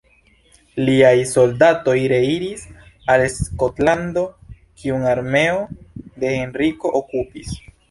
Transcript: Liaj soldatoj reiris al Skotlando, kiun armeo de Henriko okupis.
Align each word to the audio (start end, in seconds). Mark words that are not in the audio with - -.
Liaj 0.85 1.19
soldatoj 1.31 1.95
reiris 2.13 2.63
al 3.17 3.27
Skotlando, 3.35 4.25
kiun 4.81 5.07
armeo 5.13 5.63
de 6.25 6.35
Henriko 6.41 6.97
okupis. 7.05 7.57